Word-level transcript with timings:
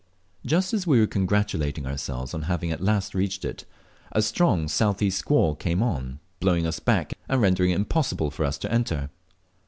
Just 0.43 0.73
as 0.73 0.87
we 0.87 0.99
were 0.99 1.05
congratulating 1.05 1.85
ourselves 1.85 2.33
on 2.33 2.41
having 2.49 2.71
at 2.71 2.81
last 2.81 3.13
reached 3.13 3.45
it, 3.45 3.65
a 4.11 4.23
strong 4.23 4.67
south 4.67 4.99
east 4.99 5.19
squall 5.19 5.53
came 5.53 5.83
on, 5.83 6.19
blowing 6.39 6.65
us 6.65 6.79
back, 6.79 7.13
and 7.29 7.39
rendering 7.39 7.69
it 7.69 7.75
impossible 7.75 8.31
for 8.31 8.43
us 8.43 8.57
to 8.57 8.71
enter. 8.73 9.11